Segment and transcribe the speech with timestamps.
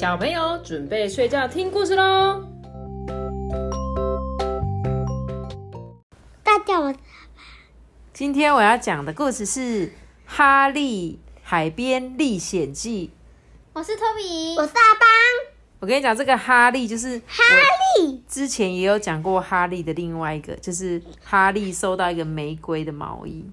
[0.00, 2.42] 小朋友准备睡觉听故事喽。
[6.42, 6.90] 大家好
[8.10, 9.88] 今天我要讲的故事是
[10.24, 13.08] 《哈利海边历险记》。
[13.74, 15.06] 我是托比，我是阿邦，
[15.80, 17.44] 我跟你讲，这个哈利就是哈
[17.98, 23.44] 利，之前也有讲过哈利的另外一个，就是哈利收到一个玫瑰的毛衣。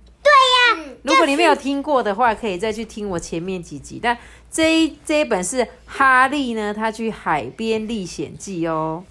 [1.03, 3.99] 如果你没有听过的话，可以再去听我前面几集。
[4.01, 4.17] 但
[4.51, 9.03] 这一这一本是哈利呢，他去海边历险记哦。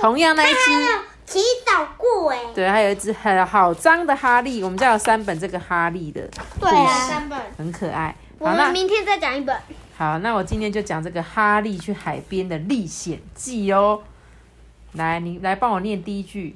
[0.00, 0.52] 同样那一
[1.26, 4.62] 只，洗澡过哎，对，还有一只很好脏的哈利。
[4.62, 6.28] 我们家有三本这个哈利的
[6.58, 8.14] 故对啊，三本，很可爱。
[8.38, 9.56] 我们明天再讲一本。
[9.96, 14.02] 好，那我今天就讲这个哈利去海边的历险记哦。
[14.92, 16.54] 来，你来帮我念第一句。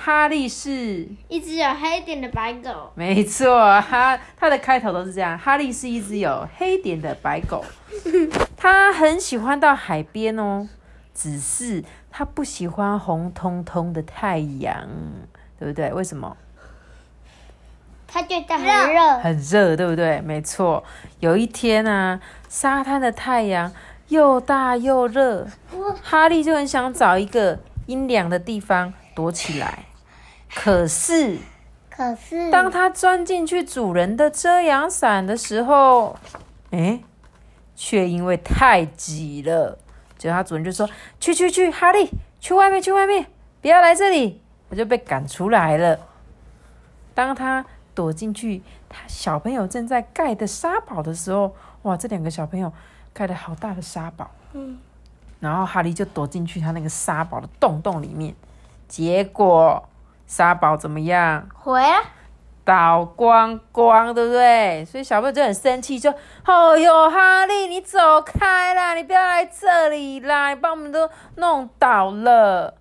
[0.00, 5.36] 哈利是，一只有黑点的白狗，没错，哈，它的开头都是这样。
[5.36, 7.64] 哈利是一只有黑点的白狗，
[8.56, 10.68] 它很喜欢到海边哦，
[11.12, 11.82] 只是
[12.12, 14.88] 它不喜欢红彤彤的太阳，
[15.58, 15.92] 对不对？
[15.92, 16.36] 为什么？
[18.06, 20.20] 它觉得很热，很热，对不对？
[20.20, 20.82] 没错。
[21.18, 23.70] 有一天啊，沙滩的太阳
[24.08, 25.46] 又大又热，
[26.02, 29.86] 哈利就很想找一个阴凉的地方躲起来。
[30.54, 31.38] 可是，
[31.90, 36.16] 可是当他钻进去主人的遮阳伞的时候，
[36.70, 37.02] 诶，
[37.76, 39.78] 却因为太挤了，
[40.16, 40.88] 结果他主人就说
[41.20, 43.26] ：“去去去，哈利，去外面，去外面，
[43.60, 44.40] 不要来这里。”
[44.70, 45.98] 他就被赶出来了。
[47.14, 52.70] 当他躲进去他小朋友正在盖的沙堡的时候，哇，这两个小朋友
[53.14, 54.30] 盖的好大的沙堡。
[54.52, 54.78] 嗯，
[55.40, 58.34] 然后哈利就躲进去他那个沙堡的洞洞里面，
[58.86, 59.88] 结果
[60.28, 61.48] 沙堡怎么样？
[61.54, 62.00] 回啊，
[62.62, 64.84] 倒光光，对不对？
[64.84, 66.12] 所以小朋友就很生气，就
[66.44, 72.74] 哦哟，哈利，你走开啦，你不要来这里啦，你把我们都弄倒了。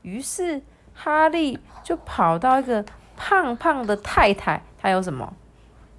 [0.00, 0.62] 于是
[0.94, 2.82] 哈利就跑到一个
[3.16, 5.30] 胖胖的太太，她有什么？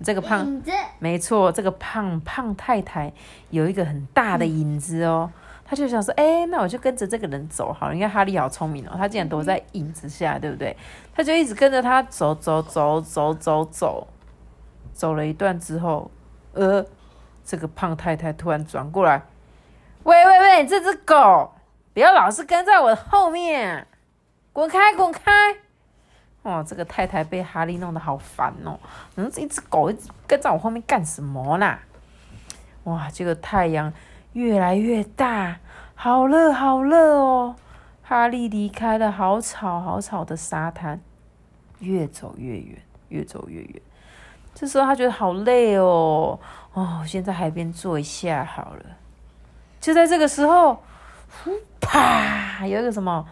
[0.04, 3.14] 这个胖，影子，没错，这个胖胖太太
[3.52, 5.30] 有一个很大的影子哦。
[5.70, 7.94] 他就想说，哎、那我就跟着这个人走好了。
[7.94, 10.76] 你看哈利好聪明哦，他竟然躲在影子下，对不对？
[11.14, 14.08] 他就一直跟着他走走走走走走，
[14.92, 16.10] 走了一段之后，
[16.54, 16.84] 呃，
[17.46, 19.22] 这个胖太太突然转过来，
[20.02, 21.54] 喂喂喂，这只狗，
[21.94, 23.86] 不要老是跟在我的后面，
[24.52, 25.22] 滚开滚开！
[26.42, 28.80] 哦，这个太太被哈利弄得好烦哦，
[29.18, 31.80] 嗯，这一只狗一直跟在我后面干什么啦？
[32.86, 33.94] 哇，这个太阳
[34.34, 35.58] 越来越大，
[35.96, 37.56] 好热好热哦！
[38.04, 41.00] 哈利离开了好吵好吵的沙滩，
[41.80, 43.82] 越走越远，越走越远。
[44.54, 46.40] 这时候他觉得好累哦，
[46.74, 48.86] 哦，先在海边坐一下好了。
[49.80, 50.84] 就在这个时候，
[51.44, 53.26] 呼啪，有一个什么？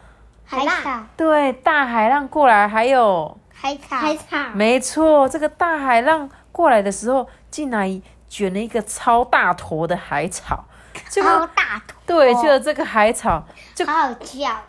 [0.46, 10.66] 海草，对，大海浪过来，还有海草，海草，没错，这个大海浪过来的时候，竟然卷了一个超大坨的海草。
[11.10, 13.86] 结超，大头，对，结果这个海草就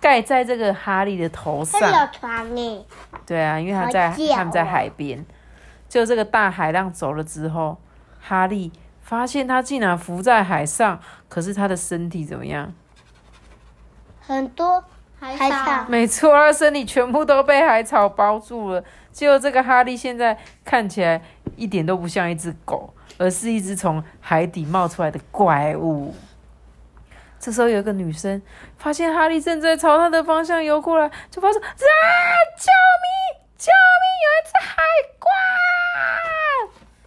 [0.01, 1.81] 盖在这个哈利的头上。
[1.81, 2.87] 有床呢，
[3.27, 5.25] 对啊，因为他在他们在哦海边。
[5.89, 7.79] 就这个大海浪走了之后，
[8.21, 11.01] 哈利发现他竟然浮在海上，
[11.31, 12.75] 可是他的身体怎么样？
[14.21, 14.85] 很多
[15.19, 18.85] 海海草没错，他身体全部都被海草包住了。
[19.11, 21.23] 结果这个哈利现在看起来
[21.57, 26.15] 一点都不像一只狗，而是一只从海底冒出来的怪物。
[27.39, 28.41] 这时候有一个女生
[28.79, 31.67] 发现哈利正在朝她的方向游过来，就发出啊！
[32.57, 32.67] 救
[33.05, 33.47] 命！
[33.57, 33.71] 救
[34.03, 34.09] 命！
[34.25, 34.83] 有一只海
[35.19, 35.31] 怪！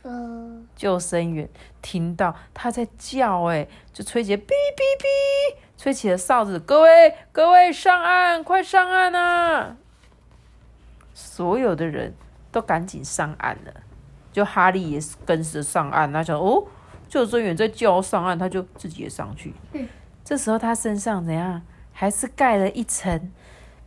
[0.04, 1.50] 嗯，救生员
[1.82, 9.78] 听到他在叫，哎，就吹起哔哔哔，吹起了哨子，各位各位上岸，快上岸啊！
[11.14, 12.16] 所有的人
[12.52, 13.74] 都赶紧上岸了，
[14.31, 16.12] 就哈利也是跟着上岸。
[16.12, 16.64] 他想，哦，
[17.08, 19.53] 救生员在叫上岸，他就自己也上去。
[20.23, 21.61] 这时候他身上怎样？
[21.91, 23.32] 还是盖了一层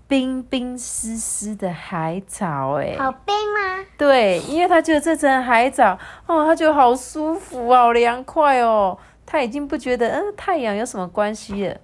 [0.07, 3.85] 冰冰湿湿的海草，哎，好冰吗？
[3.97, 8.97] 对，因为他觉得这层海草哦，他觉得好舒服，好凉快哦。
[9.27, 11.77] 他已经不觉得嗯太阳有什么关系了。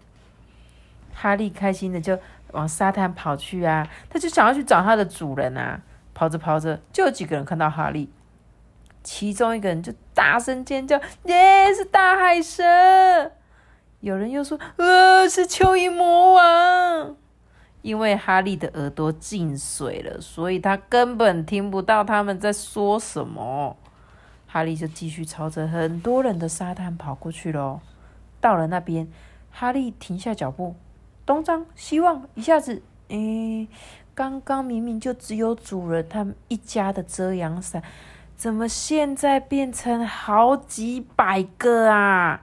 [1.14, 2.18] 哈利开心的就
[2.52, 5.80] 往沙滩跑去啊，他就想要去找他的主人啊。
[6.12, 8.10] 跑着跑着，就有几个人看到哈利，
[9.02, 12.62] 其中一个人就大声尖叫：“耶，是大海蛇！”
[14.00, 17.16] 有人又说：“呃，是蚯蚓魔王。”
[17.82, 23.76] 因为哈利的耳朵进水了，所以他根本听不到他们在说什么。
[24.46, 27.80] 哈利就继续朝着很多人的沙滩跑过去喽。
[28.38, 29.08] 到了那边，
[29.50, 30.74] 哈利停下脚步，
[31.24, 33.66] 东张西望，一下子，诶，
[34.14, 37.82] 刚刚明明就只有主人他们一家的遮阳伞，
[38.40, 42.40] 怎么现在变成好几百个啊？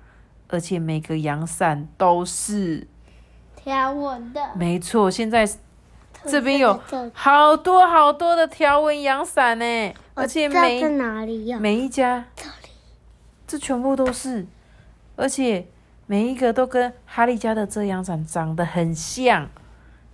[0.47, 2.88] 而且每个阳伞都是，
[3.55, 5.49] 条纹的，没错，现在
[6.23, 6.79] 这边有
[7.13, 11.57] 好多好多的条纹阳伞呢，而且每哪里呀？
[11.59, 12.69] 每一家这里。
[13.47, 14.45] 这全部都是，
[15.15, 15.65] 而且
[16.05, 19.49] 每一个都跟哈利家的遮阳伞长得很像。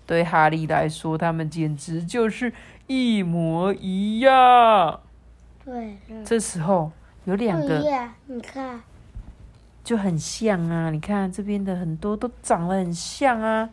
[0.06, 2.54] 对哈利来说，他们简直就是
[2.88, 5.02] 一模一样。
[6.26, 6.92] 这时候
[7.26, 7.80] 有两个
[8.26, 8.82] 你看，
[9.84, 10.90] 就很像啊！
[10.90, 13.70] 你看这边的很多都长得很像啊，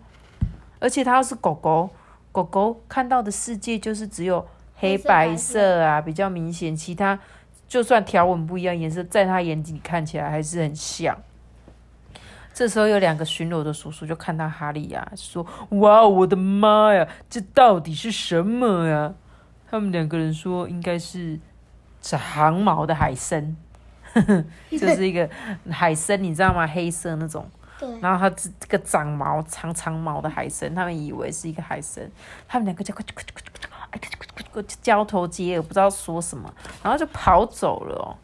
[0.78, 1.90] 而且它要是狗狗，
[2.30, 4.46] 狗狗看到的世界就是只有
[4.76, 7.18] 黑白色啊，比较明显，其他
[7.66, 11.16] 就算条纹不一样，颜色在它眼睛里看起来还是很像。
[12.52, 15.46] 这时候有两个巡逻的叔叔就看到哈利呀、说
[15.78, 19.14] ：“哇，我的妈呀，这到底是什么呀？”
[19.70, 21.38] 他们两个人说：“应该是
[22.00, 23.56] 长毛的海参。
[24.70, 25.28] ”就是一个
[25.70, 26.66] 海参，你知道吗？
[26.66, 27.48] 黑色那种，
[28.00, 32.10] 然后它这这个长毛、长长毛的海参，他们以为是一个海参，
[32.48, 34.00] 他们两个就快快快快快
[34.34, 36.52] 快快交头接耳，不知道说什么，
[36.82, 38.16] 然后就跑走了哦。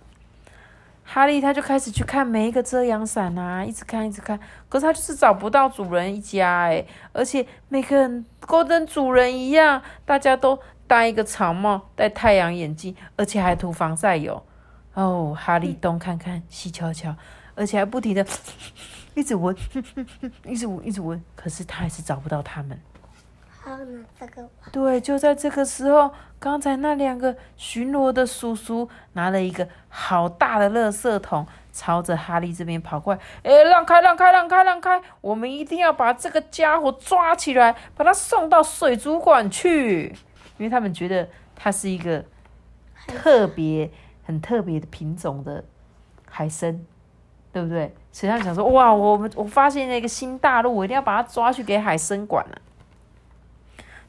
[1.09, 4.39] 哈利他就开始去看每一个遮阳伞啊，一直看一直看，
[4.69, 10.59] 可是他就是找不到主人一家哎，而且每个人都跟主人一样，大家都
[10.89, 14.43] 戴一个草帽，戴太阳眼镜，而且还涂防晒油。
[14.95, 17.15] 哦，哈利东看看西瞧瞧，
[17.55, 18.27] 而且还不停的
[19.15, 19.55] 一直闻，
[20.45, 22.79] 一直闻， 一直闻， 可是他还是找不到他们。
[23.67, 26.09] 好呢，这个对，就在这个时候，
[26.39, 33.21] 刚才那两个巡逻的叔叔拿了一个好大的垃圾桶，朝着哈利这边跑过来。
[33.43, 35.03] 哎，让开，让开，让开，让开！
[35.21, 40.15] 我们一定要把这个家伙抓起来，把他送到水族馆去，
[40.59, 42.25] 因为他们觉得他是一个
[43.09, 43.91] 特别、
[44.23, 45.65] 很特别的品种的
[46.31, 46.81] 海参，
[47.53, 47.93] 对不对？
[48.13, 52.59] 所以他想说，哇，我们我发现了一个新大陆，我一定要把它抓去给海参馆了、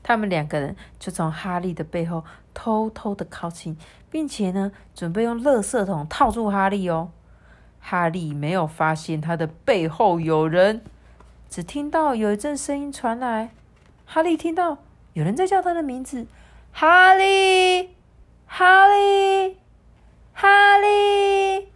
[0.07, 2.24] 他们两个人就从哈利的背后
[2.54, 3.77] 偷偷的靠近，
[4.09, 7.12] 并且呢，准备用垃圾桶套住哈利哦。
[7.81, 10.81] 哈利没有发现他的背后有人，
[11.50, 13.50] 只听到有一阵声音传来。
[14.06, 14.77] 哈利听到
[15.12, 16.25] 有人在叫他的名字
[16.71, 17.89] ：“哈利，
[18.45, 19.57] 哈利，
[20.31, 21.68] 哈利。”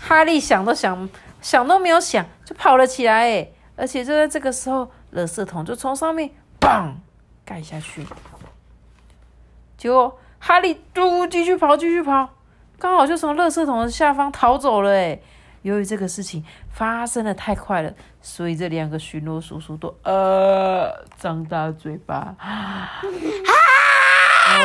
[0.00, 1.08] 哈利想都想
[1.40, 3.30] 想都没有想，就跑了起来。
[3.30, 6.32] 哎，而且就在这个时候，垃圾桶就从上面
[6.64, 6.94] 砰
[7.44, 8.06] 盖下去。
[9.76, 12.30] 结果哈利嘟继续跑，继续跑，
[12.78, 14.92] 刚好就从垃圾桶的下方逃走了。
[14.92, 15.20] 哎，
[15.60, 22.34] 由于这个事情发生的太快了，所以这两个巡逻叔叔都呃张大嘴巴。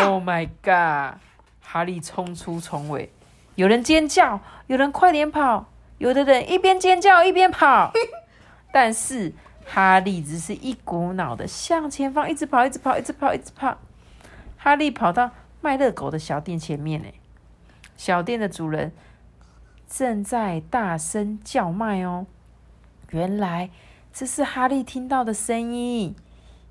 [0.03, 1.19] Oh my god！
[1.61, 3.11] 哈利冲出重围，
[3.55, 5.65] 有人尖叫，有人快点跑，
[5.97, 7.91] 有的人一边尖叫一边跑。
[8.71, 9.33] 但是
[9.71, 13.77] 哈利只是一股脑的向前方，一直跑，一直跑，一直跑，一直跑。
[14.57, 15.29] 哈利跑到
[15.61, 17.07] 卖热狗的小店前面，呢，
[17.95, 18.91] 小店的主人
[19.87, 22.25] 正在大声叫卖哦。
[23.11, 23.69] 原来
[24.11, 26.15] 这是哈利听到的声音，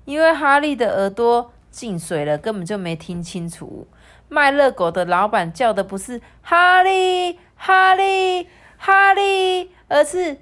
[0.03, 3.87] 因为哈利的耳朵进水了，根本就没听清楚。
[4.27, 8.47] 卖热狗的老板叫的不是哈利，哈利，
[8.77, 10.37] 哈利，而是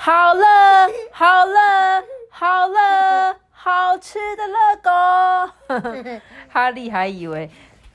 [0.00, 0.44] 好了，
[1.10, 4.90] 好了，好了，好吃的乐狗。
[6.48, 7.50] 哈利还以为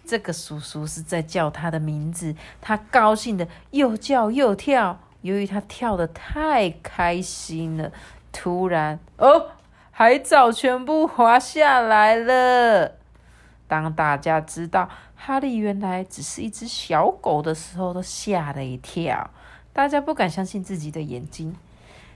[0.05, 4.99] 这个叔叔是在叫他的名字，他高兴的又叫又跳。
[5.21, 7.89] 由于他跳的太开心了，
[8.33, 9.51] 突然哦，
[9.89, 12.91] 海藻全部滑下来了。
[13.69, 19.29] 当大家知道哈利原来只是一只小狗的时候，都吓了一跳。
[19.71, 21.55] 大家不敢相信自己的眼睛。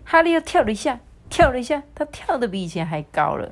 [0.10, 0.98] 哈利又跳了一下，
[1.30, 3.52] 跳了一下，他跳的比以前还高了。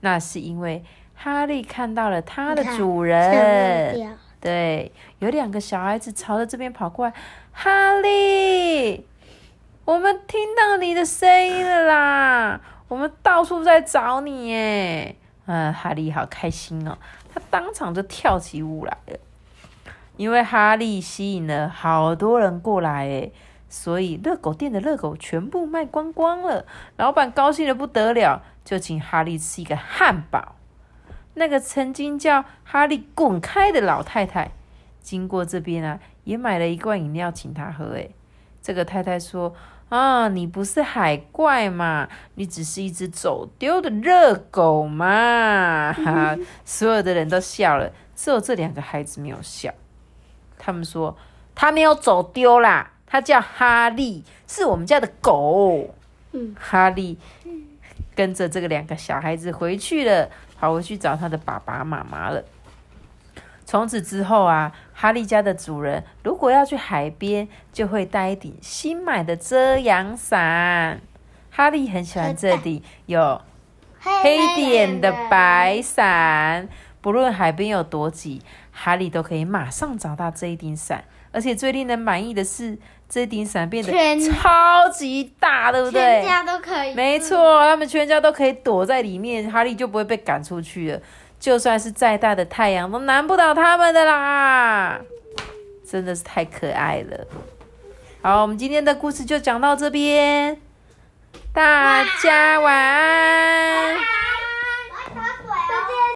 [0.00, 0.84] 那是因为
[1.16, 4.16] 哈利看到了他的主人。
[4.40, 7.14] 对，有两个小孩子朝着这边跑过来。
[7.50, 9.04] 哈利，
[9.84, 12.60] 我们听到你的声音了啦！
[12.86, 15.16] 我们到处在找你耶。
[15.46, 16.96] 嗯，哈利好开心哦，
[17.34, 19.18] 他当场就跳起舞来了。
[20.16, 23.32] 因为哈利吸引了好多人过来，诶，
[23.68, 26.64] 所以热狗店的热狗全部卖光光了。
[26.96, 30.56] 老板高兴的不得了，就请哈利吃一个汉堡。
[31.34, 34.52] 那个曾经叫哈利滚开的老太太，
[35.00, 37.86] 经过这边啊，也买了一罐饮料请他喝。
[37.94, 38.14] 诶，
[38.62, 39.52] 这个太太说
[39.90, 42.08] ：“啊，你不是海怪嘛？
[42.36, 49.74] 你只是一只走丢的热狗嘛！”哈， 所有的人都笑了，只有这两个孩子没有笑。
[50.56, 51.16] 他们说
[51.56, 55.94] ：“他没有走丢啦，他叫哈利，是我们家的狗。”
[56.36, 57.16] 嗯，哈利
[58.14, 62.42] 跟着这个两个小孩子回去了，跑回去找他的爸爸妈妈了。
[63.64, 71.00] 从此之后啊，哈利家的主人如果要去海边，就会带一顶新买的遮阳伞。
[71.50, 73.40] 哈利很喜欢这顶有
[74.00, 76.68] 黑点的白伞，
[77.00, 78.42] 不论海边有多挤，
[78.72, 81.04] 哈利都可以马上找到这一顶伞。
[81.34, 83.92] 而且最令人满意的是，这顶伞变得
[84.30, 86.00] 超级大，对不对？
[86.00, 86.94] 全家都可以。
[86.94, 91.00] 没错，他们全家都可以躲在里面，哈利就不会被赶出去了。
[91.40, 95.00] 就算是再大的太阳，都难不倒他们的啦！
[95.86, 97.26] 真的是太可爱了。
[98.22, 100.56] 好，我们今天的故事就讲到这边，
[101.52, 103.96] 大家晚安。